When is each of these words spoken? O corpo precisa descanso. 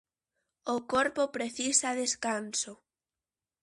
O 0.75 0.77
corpo 0.93 1.23
precisa 1.37 1.97
descanso. 2.01 2.73